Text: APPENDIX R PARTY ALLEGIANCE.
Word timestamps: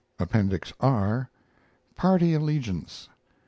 APPENDIX 0.17 0.73
R 0.81 1.29
PARTY 1.95 2.33
ALLEGIANCE. 2.33 3.07